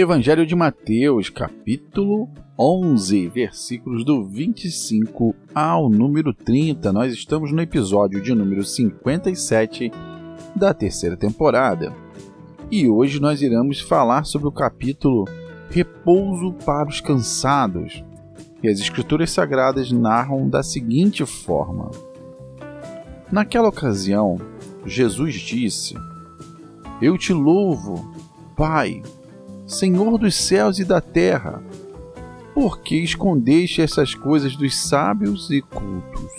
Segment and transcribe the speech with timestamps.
[0.00, 6.92] Evangelho de Mateus, capítulo 11, versículos do 25 ao número 30.
[6.92, 9.90] Nós estamos no episódio de número 57
[10.54, 11.92] da terceira temporada.
[12.70, 15.24] E hoje nós iremos falar sobre o capítulo
[15.68, 18.04] Repouso para os Cansados.
[18.62, 21.90] E as Escrituras Sagradas narram da seguinte forma:
[23.32, 24.38] Naquela ocasião,
[24.86, 25.96] Jesus disse:
[27.02, 28.14] Eu te louvo,
[28.54, 29.02] Pai,
[29.68, 31.62] Senhor dos céus e da terra,
[32.54, 36.32] porque escondeste essas coisas dos sábios e cultos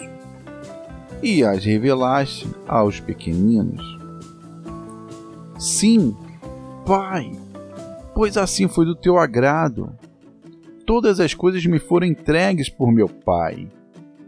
[1.22, 4.00] e as revelaste aos pequeninos.
[5.58, 6.16] Sim,
[6.86, 7.32] Pai,
[8.16, 9.92] pois assim foi do teu agrado.
[10.86, 13.68] Todas as coisas me foram entregues por meu Pai.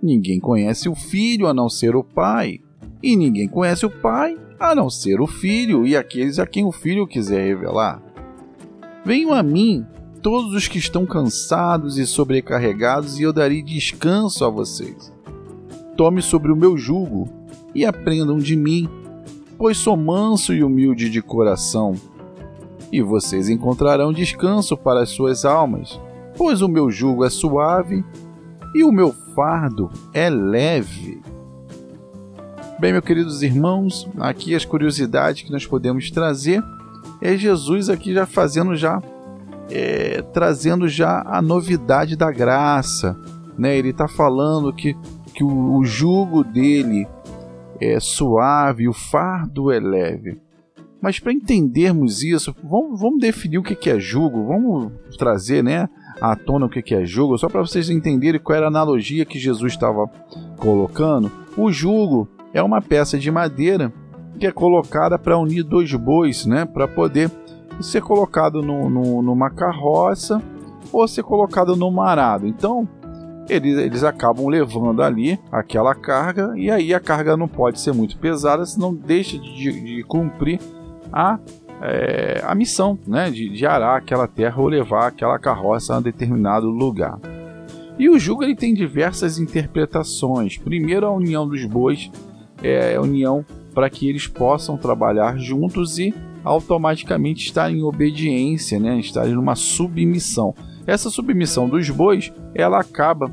[0.01, 2.59] Ninguém conhece o Filho a não ser o Pai,
[3.01, 6.71] e ninguém conhece o Pai a não ser o Filho e aqueles a quem o
[6.71, 8.10] Filho quiser revelar.
[9.03, 9.85] Venham a mim
[10.21, 15.11] todos os que estão cansados e sobrecarregados, e eu darei descanso a vocês.
[15.97, 17.27] Tome sobre o meu jugo
[17.73, 18.87] e aprendam de mim,
[19.57, 21.95] pois sou manso e humilde de coração.
[22.91, 25.99] E vocês encontrarão descanso para as suas almas,
[26.37, 28.05] pois o meu jugo é suave
[28.75, 31.19] e o meu fardo é leve.
[32.79, 36.63] Bem, meus queridos irmãos, aqui as curiosidades que nós podemos trazer
[37.21, 39.01] é Jesus aqui já fazendo já
[39.69, 43.17] é, trazendo já a novidade da graça,
[43.57, 43.77] né?
[43.77, 44.95] Ele está falando que,
[45.33, 47.07] que o, o jugo dele
[47.79, 50.39] é suave, o fardo é leve.
[51.01, 55.89] Mas para entendermos isso, vamos, vamos definir o que, é jugo, vamos trazer, né?
[56.21, 59.39] à tona o que é jugo, só para vocês entenderem qual era a analogia que
[59.39, 60.07] Jesus estava
[60.57, 61.31] colocando.
[61.57, 63.91] O jugo é uma peça de madeira
[64.41, 67.29] que é colocada para unir dois bois, né, para poder
[67.79, 70.41] ser colocado no, no, numa carroça
[70.91, 72.47] ou ser colocado no arado.
[72.47, 72.89] Então,
[73.47, 78.17] eles, eles acabam levando ali aquela carga e aí a carga não pode ser muito
[78.17, 80.59] pesada, senão deixa de, de cumprir
[81.13, 81.37] a,
[81.79, 86.01] é, a missão né, de, de arar aquela terra ou levar aquela carroça a um
[86.01, 87.19] determinado lugar.
[87.99, 90.57] E o jugo ele tem diversas interpretações.
[90.57, 92.09] Primeiro, a união dos bois
[92.63, 98.99] é a união para que eles possam trabalhar juntos e automaticamente estar em obediência, né?
[98.99, 100.53] estarem numa submissão.
[100.85, 103.31] Essa submissão dos bois, ela acaba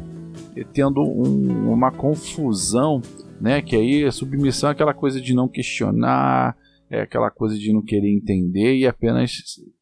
[0.72, 3.00] tendo um, uma confusão,
[3.41, 3.62] né?
[3.62, 6.56] Que aí a submissão é aquela coisa de não questionar,
[6.91, 9.32] é aquela coisa de não querer entender e apenas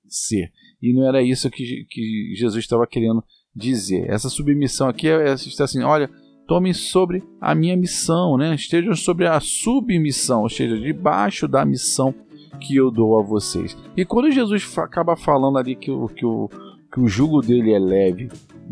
[0.08, 0.50] ser.
[0.82, 3.22] E não era isso que, que Jesus estava querendo
[3.54, 4.08] dizer.
[4.10, 6.10] Essa submissão aqui é, é assim, olha,
[6.46, 8.54] tomem sobre a minha missão, né?
[8.54, 12.14] estejam sobre a submissão, ou seja, debaixo da missão
[12.60, 13.76] que eu dou a vocês.
[13.96, 16.48] E quando Jesus acaba falando ali que o, que o,
[16.92, 18.28] que o jugo dele é leve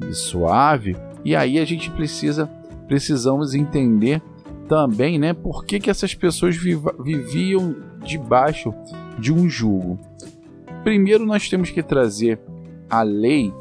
[0.09, 2.51] e suave, e aí a gente precisa
[2.87, 4.23] precisamos entender
[4.69, 8.75] também, né, por que, que essas pessoas viviam debaixo
[9.19, 9.99] de um jugo.
[10.83, 12.39] Primeiro nós temos que trazer
[12.89, 13.53] a lei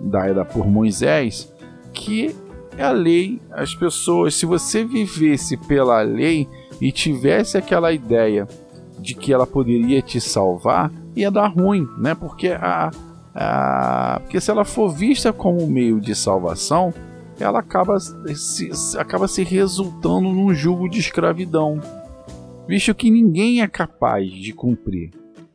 [0.00, 1.52] dada por Moisés,
[1.92, 2.34] que
[2.76, 6.48] é a lei, as pessoas, se você vivesse pela lei
[6.80, 8.46] e tivesse aquela ideia
[8.98, 12.14] de que ela poderia te salvar, ia dar ruim, né?
[12.14, 12.90] Porque a,
[13.34, 16.92] a porque se ela for vista como meio de salvação,
[17.38, 21.80] ela acaba se, acaba se resultando num jugo de escravidão,
[22.66, 25.10] visto que ninguém é capaz de cumprir.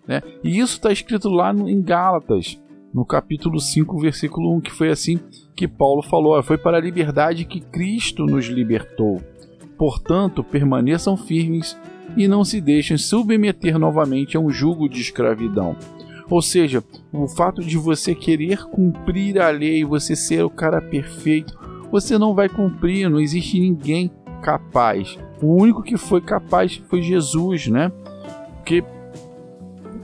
[0.08, 0.22] Né?
[0.44, 2.60] E isso está escrito lá em Gálatas,
[2.94, 5.20] no capítulo 5, versículo 1, que foi assim
[5.56, 9.22] que Paulo falou: foi para a liberdade que Cristo nos libertou.
[9.78, 11.78] Portanto, permaneçam firmes
[12.18, 15.78] e não se deixem submeter novamente a um jugo de escravidão.
[16.30, 21.58] Ou seja, o fato de você querer cumprir a lei, você ser o cara perfeito,
[21.92, 24.12] você não vai cumprir, não existe ninguém
[24.42, 25.18] capaz.
[25.42, 27.92] O único que foi capaz foi Jesus, né?
[28.58, 28.84] Porque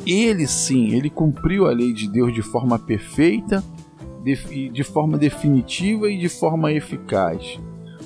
[0.06, 3.64] ele sim, ele cumpriu a lei de Deus de forma perfeita,
[4.24, 7.60] de, de forma definitiva e de forma eficaz.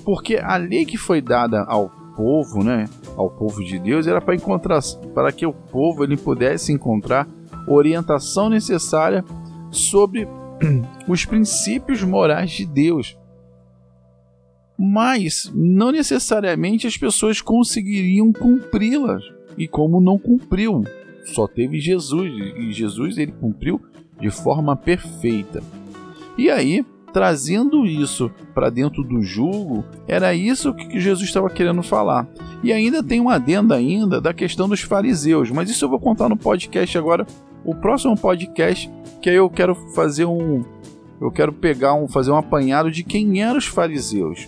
[0.03, 4.35] Porque a lei que foi dada ao povo, né, ao povo de Deus, era para
[4.35, 4.81] encontrar,
[5.13, 7.27] para que o povo ele pudesse encontrar
[7.67, 9.23] orientação necessária
[9.71, 10.27] sobre
[11.07, 13.17] os princípios morais de Deus.
[14.77, 19.23] Mas não necessariamente as pessoas conseguiriam cumpri-las.
[19.57, 20.83] E como não cumpriu,
[21.33, 23.81] só teve Jesus e Jesus ele cumpriu
[24.19, 25.63] de forma perfeita.
[26.37, 32.27] E aí, trazendo isso para dentro do julgo, era isso que Jesus estava querendo falar.
[32.63, 36.29] E ainda tem um adendo ainda da questão dos fariseus, mas isso eu vou contar
[36.29, 37.25] no podcast agora
[37.63, 38.89] o próximo podcast
[39.21, 40.63] que aí eu quero fazer um
[41.19, 44.47] eu quero pegar um fazer um apanhado de quem eram os fariseus.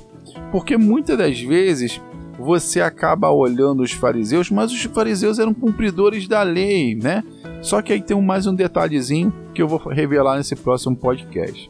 [0.51, 2.01] Porque muitas das vezes
[2.41, 7.23] você acaba olhando os fariseus, mas os fariseus eram cumpridores da lei, né?
[7.61, 11.69] Só que aí tem mais um detalhezinho que eu vou revelar nesse próximo podcast.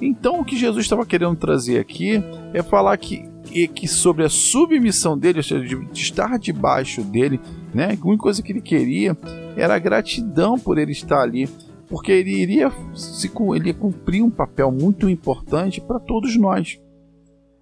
[0.00, 2.22] Então, o que Jesus estava querendo trazer aqui
[2.52, 3.26] é falar que,
[3.68, 7.40] que sobre a submissão dele, ou seja, de estar debaixo dele,
[7.74, 7.98] né?
[8.00, 9.16] A única coisa que ele queria
[9.56, 11.48] era a gratidão por ele estar ali,
[11.88, 16.78] porque ele iria, se, ele cumprir um papel muito importante para todos nós.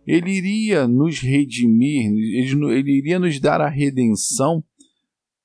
[0.07, 4.63] Ele iria nos redimir, ele, ele iria nos dar a redenção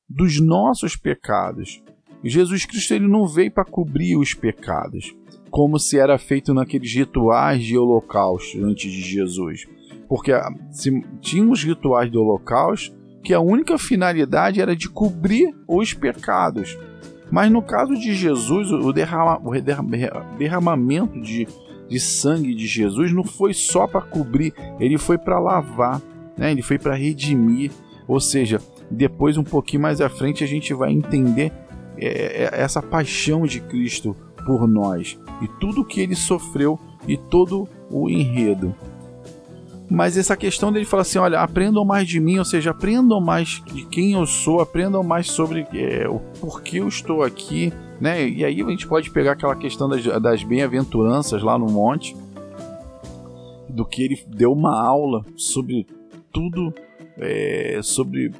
[0.07, 1.81] dos nossos pecados.
[2.23, 5.15] Jesus Cristo ele não veio para cobrir os pecados,
[5.49, 9.65] como se era feito naqueles rituais de holocausto antes de Jesus.
[10.07, 10.91] Porque ah, se,
[11.21, 16.77] tinha os rituais do holocausto que a única finalidade era de cobrir os pecados.
[17.31, 19.51] Mas no caso de Jesus, o, derrama, o
[20.37, 21.47] derramamento de,
[21.89, 26.01] de sangue de Jesus não foi só para cobrir, ele foi para lavar,
[26.37, 26.51] né?
[26.51, 27.71] ele foi para redimir.
[28.07, 31.51] Ou seja, depois, um pouquinho mais à frente, a gente vai entender
[31.97, 34.15] é, é, essa paixão de Cristo
[34.45, 38.73] por nós e tudo que ele sofreu e todo o enredo.
[39.89, 43.61] Mas essa questão dele falar assim: olha, aprendam mais de mim, ou seja, aprendam mais
[43.65, 48.27] de quem eu sou, aprendam mais sobre é, o porquê eu estou aqui, né?
[48.27, 52.15] E aí a gente pode pegar aquela questão das, das bem-aventuranças lá no monte,
[53.67, 55.85] do que ele deu uma aula sobre
[56.31, 56.73] tudo,
[57.17, 58.31] é, sobre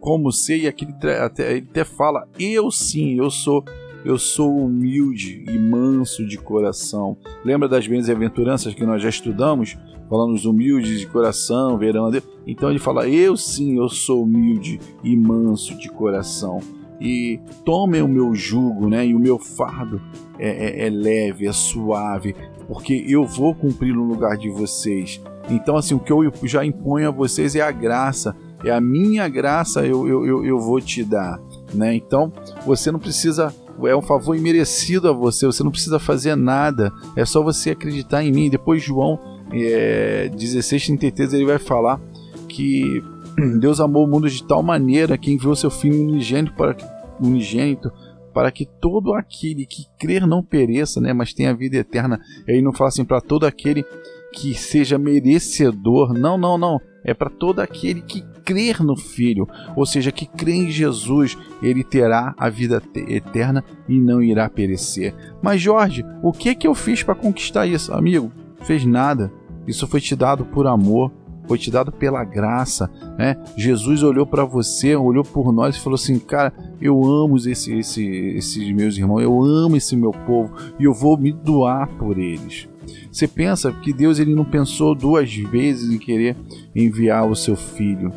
[0.00, 3.64] como ser, e aqui ele até, ele até fala: eu sim, eu sou
[4.04, 7.16] eu sou humilde e manso de coração.
[7.44, 9.76] Lembra das bem-aventuranças que nós já estudamos?
[10.08, 12.24] falando os humildes de coração, verão a Deus.
[12.46, 16.60] Então ele fala: Eu sim, eu sou humilde e manso de coração.
[17.00, 19.06] E tomem o meu jugo, né?
[19.06, 20.00] E o meu fardo
[20.38, 22.34] é, é, é leve, é suave,
[22.66, 25.20] porque eu vou cumprir no lugar de vocês.
[25.48, 29.28] Então, assim, o que eu já imponho a vocês é a graça, é a minha
[29.28, 31.40] graça eu, eu, eu, eu vou te dar,
[31.72, 31.94] né?
[31.94, 32.32] Então,
[32.66, 33.54] você não precisa
[33.86, 38.24] é um favor imerecido a você, você não precisa fazer nada, é só você acreditar
[38.24, 38.50] em mim.
[38.50, 39.20] Depois João
[39.52, 42.00] é, 16:33 ele vai falar
[42.48, 43.02] que
[43.60, 46.84] Deus amou o mundo de tal maneira que enviou seu Filho unigênito para que,
[47.20, 47.90] unigênito
[48.32, 52.20] para que todo aquele que crer não pereça, né, mas tenha vida eterna.
[52.46, 53.84] E aí não fala assim para todo aquele
[54.32, 56.12] que seja merecedor.
[56.12, 56.80] Não, não, não.
[57.04, 59.46] É para todo aquele que crer no Filho,
[59.76, 65.14] ou seja, que crê em Jesus, ele terá a vida eterna e não irá perecer.
[65.42, 68.32] Mas Jorge, o que que eu fiz para conquistar isso, amigo?
[68.62, 69.32] Fez nada.
[69.66, 71.12] Isso foi te dado por amor,
[71.48, 73.36] foi te dado pela graça, né?
[73.56, 78.06] Jesus olhou para você, olhou por nós e falou assim: "Cara, eu amo esse, esse,
[78.06, 82.68] esses meus irmãos, eu amo esse meu povo e eu vou me doar por eles."
[83.10, 86.36] Você pensa que Deus ele não pensou duas vezes em querer
[86.74, 88.12] enviar o seu filho.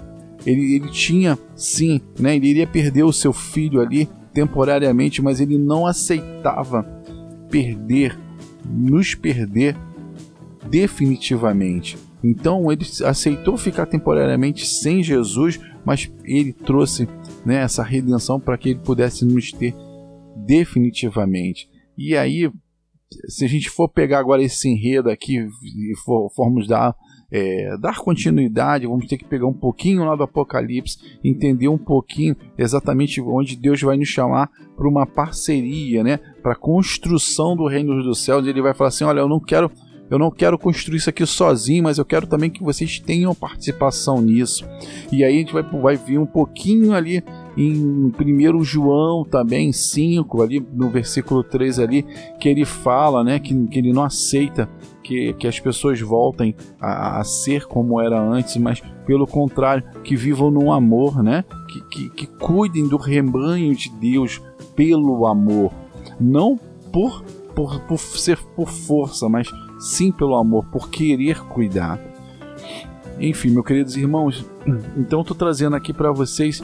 [0.46, 2.36] Ele, ele tinha, sim, né?
[2.36, 6.84] Ele iria perder o seu filho ali temporariamente, mas ele não aceitava
[7.50, 8.18] perder,
[8.66, 9.76] nos perder
[10.70, 11.98] definitivamente.
[12.24, 17.08] Então ele aceitou ficar temporariamente sem Jesus, mas ele trouxe
[17.46, 19.76] né, essa redenção para que ele pudesse nos ter
[20.36, 21.70] definitivamente.
[21.98, 22.52] E aí,
[23.28, 26.96] se a gente for pegar agora esse enredo aqui e for, formos dar,
[27.32, 32.36] é, dar continuidade, vamos ter que pegar um pouquinho lá do Apocalipse, entender um pouquinho
[32.58, 38.02] exatamente onde Deus vai nos chamar para uma parceria, né, para a construção do reino
[38.04, 38.46] dos céus.
[38.48, 39.72] Ele vai falar assim: olha, eu não quero
[40.12, 44.22] eu não quero construir isso aqui sozinho, mas eu quero também que vocês tenham participação
[44.22, 44.68] nisso.
[45.10, 47.24] E aí a gente vai, vai vir um pouquinho ali
[47.58, 52.06] em 1 João também, 5, ali no versículo 3 ali,
[52.42, 54.70] que ele fala né, que, que ele não aceita
[55.02, 60.16] que, que as pessoas voltem a, a, ser como era antes, mas pelo contrário, que
[60.16, 61.44] vivam no amor, né?
[61.68, 64.42] Que, que, que cuidem do rebanho de Deus
[64.76, 65.74] pelo amor,
[66.20, 66.60] não
[66.92, 67.24] por,
[67.56, 69.50] por, por ser por força, mas
[69.82, 72.00] sim pelo amor, por querer cuidar.
[73.20, 74.46] Enfim, meus queridos irmãos,
[74.96, 76.64] então estou trazendo aqui para vocês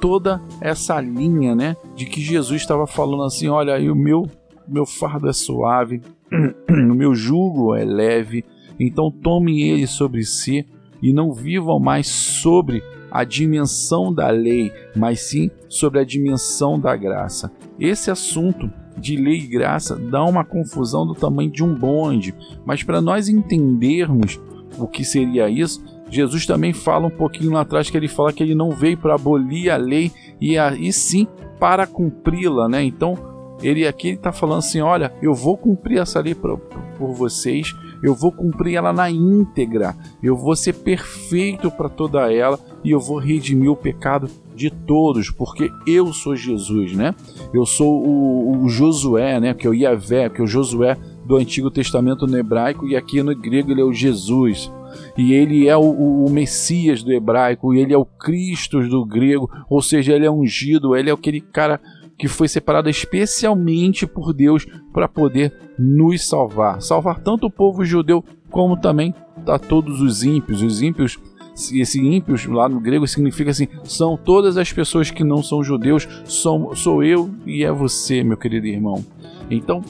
[0.00, 4.28] toda essa linha, né, de que Jesus estava falando assim, olha, aí o meu
[4.68, 6.00] meu fardo é suave,
[6.70, 8.44] o meu jugo é leve,
[8.78, 10.64] então tomem ele sobre si
[11.02, 16.94] e não vivam mais sobre a dimensão da lei, mas sim sobre a dimensão da
[16.94, 17.50] graça.
[17.78, 22.82] Esse assunto de lei e graça dá uma confusão do tamanho de um bonde, mas
[22.82, 24.38] para nós entendermos
[24.78, 28.42] o que seria isso, Jesus também fala um pouquinho lá atrás que ele fala que
[28.42, 31.26] ele não veio para abolir a lei e, a, e sim
[31.58, 32.82] para cumpri-la, né?
[32.82, 33.16] Então,
[33.62, 38.14] ele aqui está falando assim: olha, eu vou cumprir essa lei por, por vocês, eu
[38.14, 43.18] vou cumprir ela na íntegra, eu vou ser perfeito para toda ela e eu vou
[43.18, 44.28] redimir o pecado
[44.60, 47.14] de todos, porque eu sou Jesus, né?
[47.54, 49.54] Eu sou o, o Josué, né?
[49.54, 53.22] Que é o Iavé, que é o Josué do Antigo Testamento no hebraico e aqui
[53.22, 54.70] no grego ele é o Jesus.
[55.16, 59.48] E ele é o, o Messias do hebraico, e ele é o Cristo do grego,
[59.70, 61.80] ou seja, ele é ungido, ele é aquele cara
[62.18, 66.82] que foi separado especialmente por Deus para poder nos salvar.
[66.82, 69.14] Salvar tanto o povo judeu como também
[69.46, 70.60] a todos os ímpios.
[70.60, 71.18] Os ímpios,
[71.54, 76.08] esse ímpios lá no grego significa assim: são todas as pessoas que não são judeus,
[76.24, 79.04] sou, sou eu e é você, meu querido irmão.
[79.50, 79.82] Então,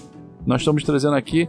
[0.46, 1.48] nós estamos trazendo aqui,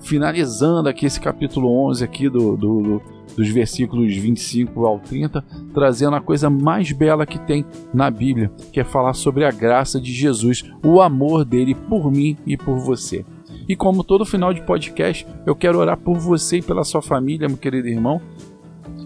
[0.00, 3.02] finalizando aqui esse capítulo 11 aqui do, do, do
[3.36, 8.80] dos versículos 25 ao 30, trazendo a coisa mais bela que tem na Bíblia, que
[8.80, 13.24] é falar sobre a graça de Jesus, o amor dele por mim e por você.
[13.68, 17.48] E como todo final de podcast, eu quero orar por você e pela sua família,
[17.48, 18.20] meu querido irmão,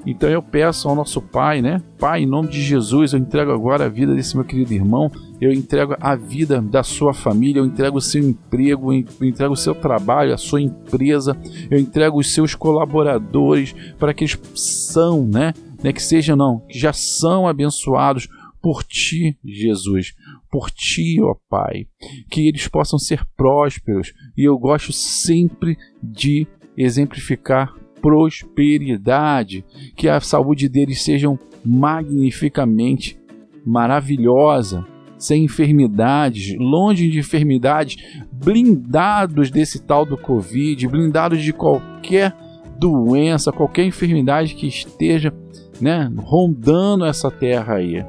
[0.07, 1.83] então eu peço ao nosso Pai, né?
[1.99, 5.11] Pai, em nome de Jesus, eu entrego agora a vida desse meu querido irmão,
[5.41, 9.57] eu entrego a vida da sua família, eu entrego o seu emprego, eu entrego o
[9.57, 11.37] seu trabalho, a sua empresa,
[11.69, 15.53] eu entrego os seus colaboradores para que eles são, né?
[15.83, 18.29] né que sejam não, que já são abençoados
[18.63, 20.15] por ti, Jesus,
[20.51, 21.87] por ti, ó Pai,
[22.31, 24.13] que eles possam ser prósperos.
[24.37, 26.47] E eu gosto sempre de
[26.77, 27.75] exemplificar
[28.07, 29.65] prosperidade,
[29.97, 33.19] que a saúde deles seja magnificamente
[33.67, 34.87] maravilhosa,
[35.19, 37.97] sem enfermidades, longe de enfermidades,
[38.31, 42.33] blindados desse tal do Covid, blindados de qualquer
[42.79, 45.35] doença, qualquer enfermidade que esteja
[45.81, 48.07] né, rondando essa terra aí.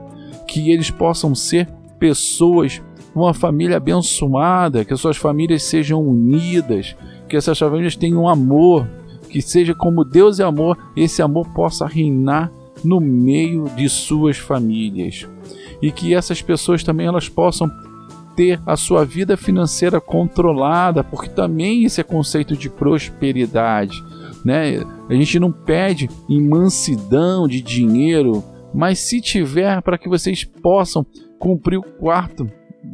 [0.48, 2.84] Que eles possam ser pessoas,
[3.16, 6.96] uma família abençoada, que as suas famílias sejam unidas,
[7.28, 8.88] que essas famílias tenham amor,
[9.30, 12.52] que seja como Deus é amor, esse amor possa reinar
[12.84, 15.28] no meio de suas famílias.
[15.82, 17.70] E que essas pessoas também elas possam
[18.36, 24.02] ter a sua vida financeira controlada, porque também esse é conceito de prosperidade,
[24.46, 24.84] né?
[25.10, 28.44] A gente não pede em mansidão de dinheiro,
[28.74, 31.06] mas se tiver para que vocês possam
[31.40, 32.50] cumprir o quarto,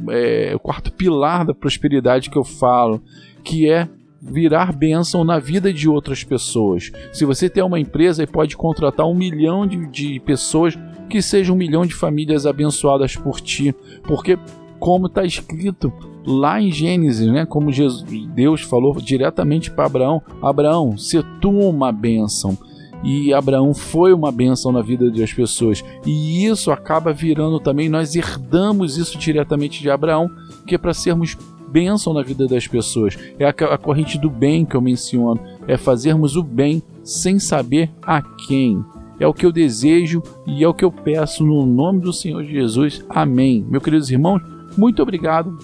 [0.10, 3.02] é, o quarto pilar da prosperidade que eu falo,
[3.44, 3.90] que é
[4.24, 6.92] virar bênção na vida de outras pessoas.
[7.12, 10.78] Se você tem uma empresa e pode contratar um milhão de, de pessoas,
[11.10, 14.40] que seja um milhão de famílias abençoadas por ti, porque
[14.80, 15.92] como está escrito
[16.26, 17.46] lá em Gênesis, né?
[17.46, 18.04] Como Jesus,
[18.34, 22.58] Deus falou diretamente para Abraão: Abraão, se tu uma bênção.
[23.04, 25.84] E Abraão foi uma bênção na vida das pessoas.
[26.06, 30.32] E isso acaba virando também, nós herdamos isso diretamente de Abraão,
[30.66, 31.38] que é para sermos
[31.74, 33.18] bênção na vida das pessoas.
[33.40, 35.42] É a, corrente do bem que eu menciono.
[35.68, 38.86] É fazermos o bem sem saber a quem.
[39.20, 42.44] É o que eu desejo e é o que eu peço no nome do Senhor
[42.44, 43.04] Jesus.
[43.10, 43.66] Amém.
[43.68, 44.42] Meus queridos irmãos,
[44.78, 45.58] muito obrigado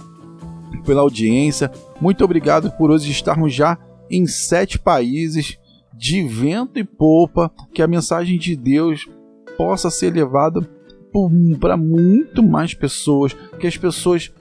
[0.83, 1.71] pela audiência.
[2.01, 3.77] Muito obrigado por hoje estarmos já
[4.09, 5.59] em sete países
[5.93, 7.51] de vento e polpa.
[7.71, 9.07] Que a mensagem de Deus
[9.55, 10.67] possa ser levada
[11.59, 13.35] para muito mais pessoas.
[13.59, 14.31] Que as pessoas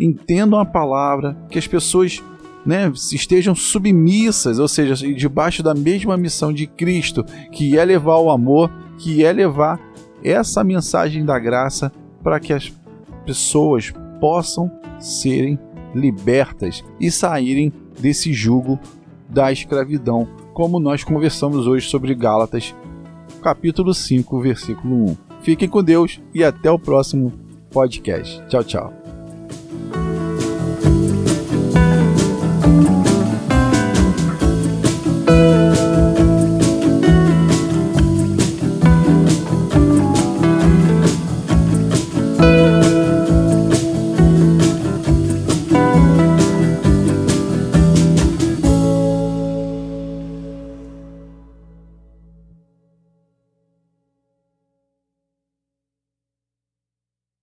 [0.00, 2.22] entendam a palavra, que as pessoas
[2.64, 8.30] né, estejam submissas, ou seja, debaixo da mesma missão de Cristo, que é levar o
[8.30, 9.80] amor, que é levar
[10.22, 11.92] essa mensagem da graça
[12.22, 12.72] para que as
[13.24, 15.58] pessoas possam serem
[15.94, 18.78] libertas e saírem desse jugo
[19.28, 22.74] da escravidão, como nós conversamos hoje sobre Gálatas,
[23.42, 25.16] capítulo 5, versículo 1.
[25.42, 27.32] Fiquem com Deus e até o próximo
[27.70, 28.42] podcast.
[28.48, 28.99] Tchau, tchau.